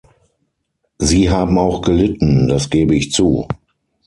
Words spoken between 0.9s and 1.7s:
Sie haben